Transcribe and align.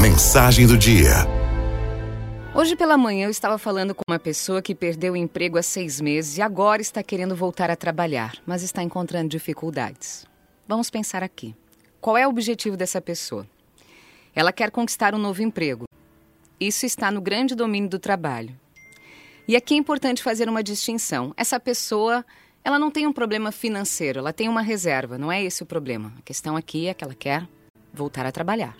Mensagem 0.00 0.66
do 0.66 0.76
dia. 0.76 1.10
Hoje 2.54 2.74
pela 2.74 2.96
manhã 2.96 3.26
eu 3.26 3.30
estava 3.30 3.56
falando 3.58 3.94
com 3.94 4.02
uma 4.08 4.18
pessoa 4.18 4.60
que 4.60 4.74
perdeu 4.74 5.12
o 5.12 5.16
emprego 5.16 5.58
há 5.58 5.62
seis 5.62 6.00
meses 6.00 6.38
e 6.38 6.42
agora 6.42 6.82
está 6.82 7.02
querendo 7.02 7.36
voltar 7.36 7.70
a 7.70 7.76
trabalhar, 7.76 8.34
mas 8.44 8.62
está 8.62 8.82
encontrando 8.82 9.28
dificuldades. 9.28 10.26
Vamos 10.66 10.90
pensar 10.90 11.22
aqui. 11.22 11.54
Qual 12.00 12.16
é 12.16 12.26
o 12.26 12.30
objetivo 12.30 12.76
dessa 12.76 13.00
pessoa? 13.00 13.46
Ela 14.34 14.52
quer 14.52 14.70
conquistar 14.70 15.14
um 15.14 15.18
novo 15.18 15.42
emprego. 15.42 15.84
Isso 16.58 16.84
está 16.84 17.10
no 17.10 17.20
grande 17.20 17.54
domínio 17.54 17.88
do 17.88 17.98
trabalho. 17.98 18.58
E 19.46 19.54
aqui 19.54 19.74
é 19.74 19.76
importante 19.76 20.22
fazer 20.22 20.48
uma 20.48 20.62
distinção. 20.62 21.32
Essa 21.36 21.60
pessoa, 21.60 22.24
ela 22.64 22.78
não 22.78 22.90
tem 22.90 23.06
um 23.06 23.12
problema 23.12 23.52
financeiro, 23.52 24.18
ela 24.20 24.32
tem 24.32 24.48
uma 24.48 24.62
reserva, 24.62 25.16
não 25.16 25.30
é 25.30 25.42
esse 25.42 25.62
o 25.62 25.66
problema. 25.66 26.12
A 26.18 26.22
questão 26.22 26.56
aqui 26.56 26.88
é 26.88 26.94
que 26.94 27.04
ela 27.04 27.14
quer 27.14 27.46
voltar 27.92 28.26
a 28.26 28.32
trabalhar. 28.32 28.74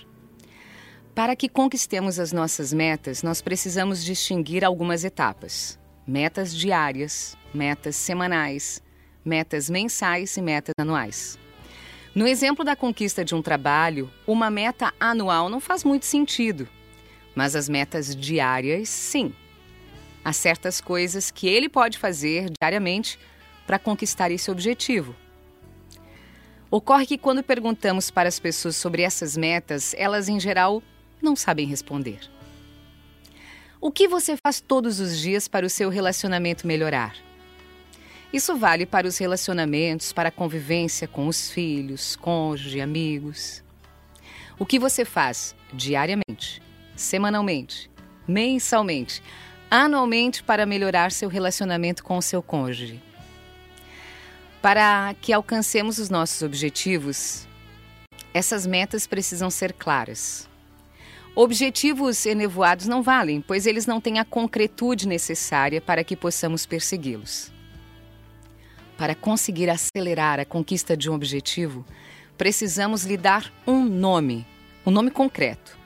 Para 1.15 1.37
que 1.37 1.47
conquistemos 1.47 2.19
as 2.19 2.33
nossas 2.33 2.73
metas, 2.73 3.23
nós 3.23 3.43
precisamos 3.43 4.03
distinguir 4.03 4.65
algumas 4.65 5.05
etapas: 5.05 5.79
metas 6.07 6.55
diárias, 6.55 7.37
metas 7.53 7.97
semanais, 7.97 8.83
metas 9.23 9.69
mensais 9.69 10.35
e 10.39 10.43
metas 10.43 10.73
anuais. 10.79 11.39
No 12.15 12.27
exemplo 12.27 12.65
da 12.65 12.75
conquista 12.75 13.23
de 13.23 13.35
um 13.35 13.43
trabalho, 13.43 14.11
uma 14.27 14.51
meta 14.51 14.93
anual 14.99 15.51
não 15.51 15.61
faz 15.61 15.85
muito 15.85 16.07
sentido, 16.07 16.67
mas 17.35 17.55
as 17.55 17.69
metas 17.69 18.17
diárias, 18.17 18.89
sim. 18.89 19.35
Há 20.25 20.33
certas 20.33 20.81
coisas 20.81 21.31
que 21.31 21.47
ele 21.47 21.69
pode 21.69 21.99
fazer 21.99 22.51
diariamente 22.59 23.19
para 23.67 23.79
conquistar 23.79 24.31
esse 24.31 24.51
objetivo. 24.51 25.15
Ocorre 26.71 27.05
que 27.05 27.19
quando 27.19 27.43
perguntamos 27.43 28.11
para 28.11 28.31
as 28.31 28.39
pessoas 28.39 28.77
sobre 28.77 29.03
essas 29.03 29.37
metas, 29.37 29.95
elas 29.99 30.27
em 30.27 30.41
geral 30.41 30.83
não 31.23 31.37
sabem 31.37 31.67
responder. 31.67 32.21
O 33.81 33.91
que 33.91 34.07
você 34.07 34.37
faz 34.37 34.61
todos 34.61 35.01
os 35.01 35.19
dias 35.19 35.49
para 35.49 35.67
o 35.67 35.71
seu 35.71 35.89
relacionamento 35.89 36.67
melhorar? 36.67 37.17
Isso 38.33 38.57
vale 38.57 38.87
para 38.87 39.07
os 39.07 39.19
relacionamentos, 39.19 40.13
para 40.13 40.31
a 40.31 40.33
convivência 40.33 41.07
com 41.07 41.27
os 41.27 41.51
filhos, 41.51 42.17
cônjuge, 42.17 42.81
amigos. 42.81 43.63
O 44.59 44.65
que 44.65 44.79
você 44.79 45.05
faz 45.05 45.55
diariamente, 45.73 46.63
semanalmente, 46.97 47.91
mensalmente, 48.27 49.23
anualmente 49.71 50.43
para 50.43 50.65
melhorar 50.65 51.13
seu 51.13 51.29
relacionamento 51.29 52.05
com 52.05 52.17
o 52.17 52.23
seu 52.23 52.43
cônjuge? 52.43 53.03
Para 54.63 55.15
que 55.21 55.33
alcancemos 55.33 55.99
os 55.99 56.09
nossos 56.09 56.41
objetivos, 56.43 57.49
essas 58.33 58.65
metas 58.65 59.07
precisam 59.07 59.51
ser 59.51 59.73
claras. 59.73 60.49
Objetivos 61.35 62.27
enevoados 62.27 62.87
não 62.87 63.03
valem, 63.03 63.41
pois 63.41 63.67
eles 63.67 63.87
não 63.87 64.03
têm 64.03 64.19
a 64.19 64.25
concretude 64.25 65.09
necessária 65.09 65.81
para 65.81 66.05
que 66.05 66.15
possamos 66.15 66.67
persegui-los. 66.67 67.51
Para 68.99 69.15
conseguir 69.15 69.71
acelerar 69.71 70.39
a 70.39 70.45
conquista 70.45 70.95
de 70.95 71.09
um 71.09 71.15
objetivo, 71.15 71.87
precisamos 72.37 73.05
lhe 73.05 73.17
dar 73.17 73.51
um 73.67 73.83
nome, 73.83 74.47
um 74.85 74.91
nome 74.91 75.11
concreto. 75.11 75.79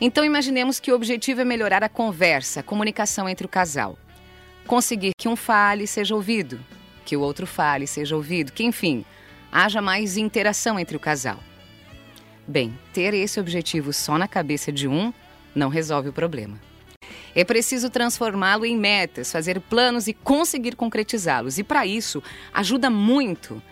Então 0.00 0.24
imaginemos 0.24 0.80
que 0.80 0.90
o 0.90 0.94
objetivo 0.94 1.42
é 1.42 1.44
melhorar 1.44 1.84
a 1.84 1.88
conversa, 1.88 2.60
a 2.60 2.62
comunicação 2.62 3.28
entre 3.28 3.44
o 3.44 3.50
casal. 3.50 3.98
Conseguir 4.66 5.12
que 5.18 5.28
um 5.28 5.36
fale 5.36 5.86
seja 5.86 6.14
ouvido, 6.14 6.58
que 7.04 7.14
o 7.14 7.20
outro 7.20 7.46
fale 7.46 7.86
seja 7.86 8.16
ouvido, 8.16 8.52
que 8.52 8.64
enfim, 8.64 9.04
haja 9.52 9.82
mais 9.82 10.16
interação 10.16 10.80
entre 10.80 10.96
o 10.96 11.00
casal. 11.00 11.38
Bem, 12.46 12.76
ter 12.92 13.14
esse 13.14 13.38
objetivo 13.38 13.92
só 13.92 14.18
na 14.18 14.26
cabeça 14.26 14.72
de 14.72 14.88
um 14.88 15.12
não 15.54 15.68
resolve 15.68 16.08
o 16.08 16.12
problema. 16.12 16.58
É 17.34 17.44
preciso 17.44 17.88
transformá-lo 17.88 18.66
em 18.66 18.76
metas, 18.76 19.30
fazer 19.30 19.60
planos 19.60 20.06
e 20.06 20.12
conseguir 20.12 20.76
concretizá-los. 20.76 21.58
E 21.58 21.64
para 21.64 21.86
isso, 21.86 22.22
ajuda 22.52 22.90
muito 22.90 23.62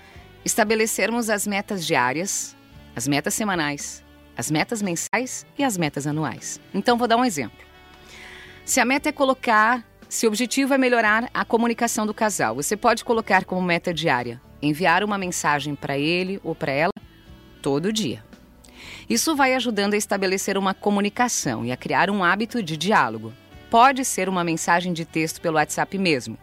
estabelecermos 0.44 1.28
as 1.28 1.46
metas 1.46 1.84
diárias, 1.84 2.56
as 2.96 3.06
metas 3.06 3.34
semanais, 3.34 4.02
as 4.36 4.50
metas 4.50 4.80
mensais 4.80 5.44
e 5.58 5.64
as 5.64 5.76
metas 5.76 6.06
anuais. 6.06 6.60
Então, 6.72 6.96
vou 6.96 7.08
dar 7.08 7.16
um 7.16 7.24
exemplo. 7.24 7.58
Se 8.64 8.80
a 8.80 8.84
meta 8.84 9.08
é 9.08 9.12
colocar, 9.12 9.84
se 10.08 10.26
o 10.26 10.28
objetivo 10.28 10.72
é 10.72 10.78
melhorar 10.78 11.28
a 11.34 11.44
comunicação 11.44 12.06
do 12.06 12.14
casal, 12.14 12.54
você 12.54 12.76
pode 12.76 13.04
colocar 13.04 13.44
como 13.44 13.60
meta 13.60 13.92
diária 13.92 14.40
enviar 14.62 15.02
uma 15.02 15.18
mensagem 15.18 15.74
para 15.74 15.98
ele 15.98 16.40
ou 16.42 16.54
para 16.54 16.72
ela 16.72 16.92
todo 17.62 17.92
dia. 17.92 18.29
Isso 19.10 19.34
vai 19.34 19.54
ajudando 19.54 19.94
a 19.94 19.96
estabelecer 19.96 20.56
uma 20.56 20.72
comunicação 20.72 21.64
e 21.64 21.72
a 21.72 21.76
criar 21.76 22.08
um 22.10 22.22
hábito 22.22 22.62
de 22.62 22.76
diálogo. 22.76 23.32
Pode 23.68 24.04
ser 24.04 24.28
uma 24.28 24.44
mensagem 24.44 24.92
de 24.92 25.04
texto 25.04 25.40
pelo 25.40 25.56
WhatsApp 25.56 25.98
mesmo. 25.98 26.38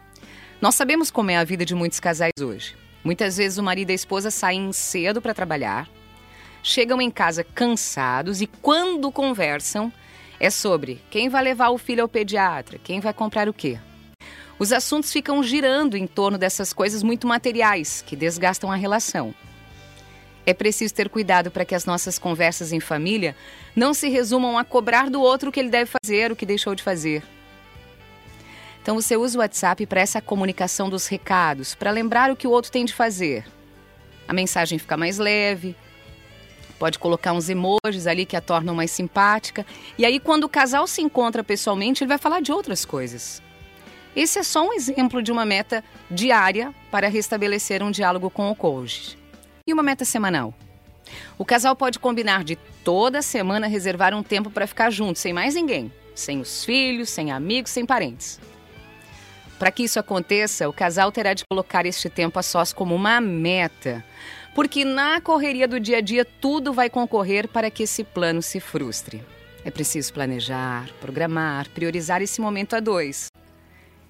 Nós 0.59 0.75
sabemos 0.75 1.09
como 1.09 1.31
é 1.31 1.37
a 1.37 1.45
vida 1.45 1.63
de 1.63 1.73
muitos 1.73 2.01
casais 2.01 2.33
hoje. 2.41 2.75
Muitas 3.05 3.37
vezes 3.37 3.57
o 3.57 3.63
marido 3.63 3.91
e 3.91 3.93
a 3.93 3.95
esposa 3.95 4.29
saem 4.29 4.73
cedo 4.73 5.21
para 5.21 5.33
trabalhar, 5.33 5.87
chegam 6.61 7.01
em 7.01 7.09
casa 7.09 7.41
cansados 7.41 8.41
e 8.41 8.47
quando 8.47 9.13
conversam 9.13 9.89
é 10.37 10.49
sobre 10.49 11.01
quem 11.09 11.29
vai 11.29 11.43
levar 11.43 11.69
o 11.69 11.77
filho 11.77 12.01
ao 12.01 12.09
pediatra, 12.09 12.77
quem 12.83 12.99
vai 12.99 13.13
comprar 13.13 13.47
o 13.47 13.53
quê. 13.53 13.79
Os 14.59 14.73
assuntos 14.73 15.13
ficam 15.13 15.41
girando 15.41 15.95
em 15.95 16.05
torno 16.05 16.37
dessas 16.37 16.73
coisas 16.73 17.01
muito 17.01 17.25
materiais 17.27 18.03
que 18.05 18.13
desgastam 18.13 18.69
a 18.69 18.75
relação. 18.75 19.33
É 20.47 20.53
preciso 20.53 20.93
ter 20.93 21.09
cuidado 21.09 21.51
para 21.51 21.65
que 21.65 21.75
as 21.75 21.85
nossas 21.85 22.17
conversas 22.17 22.71
em 22.71 22.79
família 22.79 23.35
não 23.75 23.93
se 23.93 24.07
resumam 24.07 24.57
a 24.57 24.63
cobrar 24.63 25.09
do 25.09 25.21
outro 25.21 25.49
o 25.49 25.51
que 25.51 25.59
ele 25.59 25.69
deve 25.69 25.91
fazer, 25.91 26.31
o 26.31 26.37
que 26.37 26.45
deixou 26.45 26.73
de 26.73 26.81
fazer. 26.81 27.21
Então 28.81 28.95
você 28.95 29.17
usa 29.17 29.37
o 29.37 29.41
WhatsApp 29.41 29.85
para 29.85 29.99
essa 29.99 30.21
comunicação 30.21 30.89
dos 30.89 31.05
recados, 31.05 31.75
para 31.75 31.91
lembrar 31.91 32.31
o 32.31 32.35
que 32.37 32.47
o 32.47 32.51
outro 32.51 32.71
tem 32.71 32.85
de 32.85 32.93
fazer. 32.93 33.45
A 34.25 34.31
mensagem 34.31 34.79
fica 34.79 34.95
mais 34.95 35.17
leve, 35.17 35.75
pode 36.79 36.97
colocar 36.97 37.33
uns 37.33 37.49
emojis 37.49 38.07
ali 38.07 38.25
que 38.25 38.37
a 38.37 38.41
tornam 38.41 38.73
mais 38.73 38.91
simpática. 38.91 39.65
E 39.97 40.05
aí, 40.05 40.17
quando 40.17 40.45
o 40.45 40.49
casal 40.49 40.87
se 40.87 41.01
encontra 41.01 41.43
pessoalmente, 41.43 42.05
ele 42.05 42.07
vai 42.07 42.17
falar 42.17 42.39
de 42.39 42.53
outras 42.53 42.85
coisas. 42.85 43.43
Esse 44.15 44.39
é 44.39 44.43
só 44.43 44.65
um 44.65 44.71
exemplo 44.71 45.21
de 45.21 45.29
uma 45.29 45.45
meta 45.45 45.83
diária 46.09 46.73
para 46.89 47.09
restabelecer 47.09 47.83
um 47.83 47.91
diálogo 47.91 48.29
com 48.29 48.49
o 48.49 48.55
cônjuge 48.55 49.26
e 49.67 49.73
uma 49.73 49.83
meta 49.83 50.05
semanal. 50.05 50.53
O 51.37 51.45
casal 51.45 51.75
pode 51.75 51.99
combinar 51.99 52.43
de 52.43 52.55
toda 52.83 53.21
semana 53.21 53.67
reservar 53.67 54.13
um 54.13 54.23
tempo 54.23 54.49
para 54.49 54.65
ficar 54.65 54.89
junto, 54.89 55.19
sem 55.19 55.33
mais 55.33 55.53
ninguém, 55.53 55.91
sem 56.15 56.39
os 56.39 56.65
filhos, 56.65 57.09
sem 57.09 57.31
amigos, 57.31 57.71
sem 57.71 57.85
parentes. 57.85 58.39
Para 59.59 59.71
que 59.71 59.83
isso 59.83 59.99
aconteça, 59.99 60.69
o 60.69 60.73
casal 60.73 61.11
terá 61.11 61.33
de 61.33 61.43
colocar 61.45 61.85
este 61.85 62.09
tempo 62.09 62.39
a 62.39 62.43
sós 62.43 62.71
como 62.71 62.95
uma 62.95 63.19
meta, 63.19 64.03
porque 64.53 64.85
na 64.85 65.19
correria 65.19 65.67
do 65.67 65.79
dia 65.79 65.97
a 65.97 66.01
dia 66.01 66.23
tudo 66.23 66.73
vai 66.73 66.89
concorrer 66.89 67.47
para 67.47 67.69
que 67.69 67.83
esse 67.83 68.03
plano 68.03 68.41
se 68.41 68.59
frustre. 68.59 69.23
É 69.65 69.71
preciso 69.71 70.13
planejar, 70.13 70.89
programar, 71.01 71.69
priorizar 71.69 72.21
esse 72.21 72.39
momento 72.39 72.75
a 72.75 72.79
dois. 72.79 73.27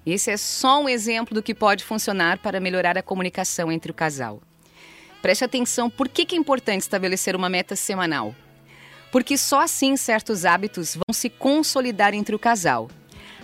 Esse 0.06 0.30
é 0.30 0.36
só 0.36 0.82
um 0.82 0.88
exemplo 0.88 1.34
do 1.34 1.42
que 1.42 1.54
pode 1.54 1.84
funcionar 1.84 2.38
para 2.38 2.60
melhorar 2.60 2.96
a 2.96 3.02
comunicação 3.02 3.72
entre 3.72 3.90
o 3.90 3.94
casal. 3.94 4.40
Preste 5.20 5.44
atenção 5.44 5.90
por 5.90 6.08
que, 6.08 6.24
que 6.24 6.34
é 6.34 6.38
importante 6.38 6.82
estabelecer 6.82 7.34
uma 7.34 7.48
meta 7.48 7.74
semanal. 7.74 8.34
Porque 9.10 9.36
só 9.36 9.60
assim 9.60 9.96
certos 9.96 10.44
hábitos 10.44 10.94
vão 10.94 11.12
se 11.12 11.28
consolidar 11.28 12.14
entre 12.14 12.34
o 12.34 12.38
casal. 12.38 12.88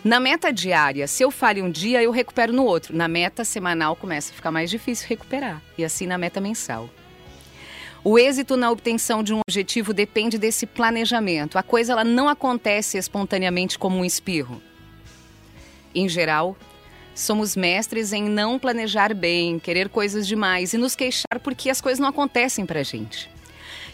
Na 0.05 0.21
meta 0.21 0.53
diária, 0.53 1.07
se 1.07 1.23
eu 1.23 1.31
falho 1.31 1.65
um 1.65 1.71
dia, 1.71 2.03
eu 2.03 2.11
recupero 2.11 2.53
no 2.53 2.65
outro. 2.65 2.95
Na 2.95 3.09
meta 3.09 3.43
semanal, 3.43 3.97
começa 3.97 4.33
a 4.33 4.35
ficar 4.35 4.51
mais 4.51 4.69
difícil 4.69 5.09
recuperar. 5.09 5.63
E 5.79 5.85
assim 5.85 6.07
na 6.07 6.19
meta 6.19 6.41
mensal. 6.41 6.91
O 8.05 8.19
êxito 8.19 8.55
na 8.55 8.71
obtenção 8.71 9.23
de 9.23 9.33
um 9.33 9.41
objetivo 9.49 9.95
depende 9.95 10.37
desse 10.37 10.67
planejamento. 10.67 11.57
A 11.57 11.63
coisa 11.63 11.95
ela 11.95 12.05
não 12.05 12.29
acontece 12.29 12.99
espontaneamente 12.99 13.79
como 13.79 13.97
um 13.97 14.05
espirro. 14.05 14.61
Em 15.95 16.07
geral, 16.07 16.55
Somos 17.15 17.55
mestres 17.55 18.13
em 18.13 18.25
não 18.25 18.59
planejar 18.59 19.15
bem, 19.15 19.59
querer 19.59 19.89
coisas 19.89 20.27
demais 20.27 20.73
e 20.73 20.79
nos 20.79 20.97
queixar 20.97 21.39
porque 21.43 21.71
as 21.71 21.81
coisas 21.81 22.01
não 22.01 22.09
acontecem 22.09 22.67
para 22.67 22.81
a 22.81 22.83
gente. 22.83 23.31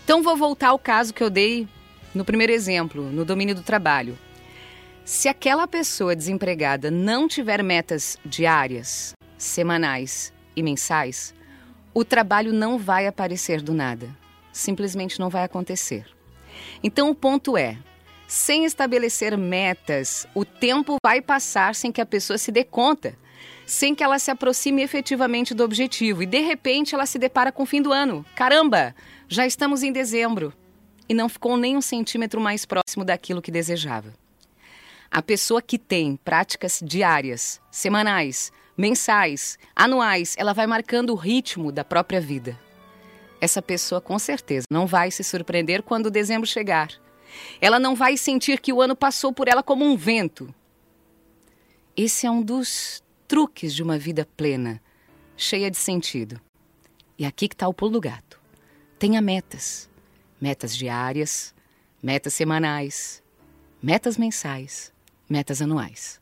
Então, 0.02 0.22
vou 0.22 0.37
voltar 0.37 0.69
ao 0.69 0.78
caso 0.78 1.12
que 1.12 1.22
eu 1.22 1.28
dei 1.28 1.69
no 2.14 2.25
primeiro 2.25 2.52
exemplo, 2.52 3.02
no 3.02 3.25
domínio 3.25 3.55
do 3.55 3.62
trabalho. 3.62 4.19
Se 5.05 5.28
aquela 5.28 5.69
pessoa 5.69 6.17
desempregada 6.17 6.90
não 6.90 7.28
tiver 7.28 7.62
metas 7.62 8.17
diárias, 8.25 9.12
semanais 9.37 10.32
e 10.56 10.62
mensais, 10.62 11.34
o 11.93 12.05
trabalho 12.05 12.52
não 12.52 12.78
vai 12.78 13.06
aparecer 13.06 13.61
do 13.61 13.75
nada. 13.75 14.08
Simplesmente 14.52 15.20
não 15.20 15.28
vai 15.28 15.44
acontecer. 15.44 16.06
Então, 16.82 17.11
o 17.11 17.14
ponto 17.14 17.56
é: 17.56 17.76
sem 18.31 18.65
estabelecer 18.65 19.37
metas, 19.37 20.25
o 20.37 20.44
tempo 20.44 20.99
vai 21.05 21.21
passar 21.21 21.75
sem 21.75 21.91
que 21.91 22.00
a 22.00 22.06
pessoa 22.06 22.38
se 22.38 22.53
dê 22.53 22.62
conta, 22.62 23.19
sem 23.67 23.93
que 23.93 24.05
ela 24.05 24.21
se 24.21 24.31
aproxime 24.31 24.82
efetivamente 24.82 25.53
do 25.53 25.65
objetivo 25.65 26.23
e 26.23 26.27
de 26.27 26.38
repente 26.38 26.94
ela 26.94 27.06
se 27.06 27.19
depara 27.19 27.50
com 27.50 27.65
o 27.65 27.67
fim 27.67 27.82
do 27.82 27.93
ano. 27.93 28.25
Caramba, 28.37 28.94
já 29.29 29.44
estamos 29.44 29.82
em 29.82 29.91
dezembro 29.91 30.53
e 31.09 31.15
não 31.15 31.29
ficou 31.29 31.56
nem 31.56 31.77
um 31.77 31.81
centímetro 31.81 32.41
mais 32.41 32.65
próximo 32.65 33.05
daquilo 33.05 33.43
que 33.43 33.50
desejava. 33.50 34.15
A 35.11 35.21
pessoa 35.21 35.61
que 35.61 35.77
tem 35.77 36.15
práticas 36.15 36.81
diárias, 36.85 37.61
semanais, 37.69 38.53
mensais, 38.79 39.59
anuais, 39.75 40.37
ela 40.38 40.53
vai 40.53 40.69
marcando 40.69 41.11
o 41.11 41.17
ritmo 41.17 41.73
da 41.73 41.85
própria 41.85 42.21
vida. 42.21 42.56
Essa 43.41 43.61
pessoa 43.61 44.00
com 44.00 44.21
certeza 44.21 44.67
não 44.71 44.87
vai 44.87 45.11
se 45.11 45.25
surpreender 45.25 45.82
quando 45.82 46.12
dezembro 46.12 46.47
chegar. 46.47 46.91
Ela 47.61 47.79
não 47.79 47.94
vai 47.94 48.17
sentir 48.17 48.61
que 48.61 48.73
o 48.73 48.81
ano 48.81 48.97
passou 48.97 49.32
por 49.32 49.49
ela 49.49 49.62
como 49.62 49.85
um 49.85 49.97
vento. 49.97 50.53
Esse 51.97 52.27
é 52.27 52.31
um 52.31 52.43
dos 52.43 53.03
truques 53.29 53.75
de 53.75 53.82
uma 53.82 53.99
vida 53.99 54.27
plena, 54.37 54.81
cheia 55.37 55.71
de 55.71 55.77
sentido. 55.77 56.41
E 57.19 57.27
aqui 57.27 57.49
que 57.49 57.55
está 57.55 57.69
o 57.69 57.75
pulo 57.75 57.93
do 57.93 58.00
gato. 58.00 58.41
Tenha 58.99 59.21
metas. 59.21 59.88
Metas 60.41 60.75
diárias, 60.75 61.55
metas 62.03 62.32
semanais, 62.32 63.23
metas 63.82 64.17
mensais, 64.17 64.91
metas 65.29 65.61
anuais. 65.61 66.19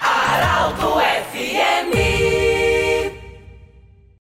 Araldo 0.00 0.96
FMI 1.32 2.43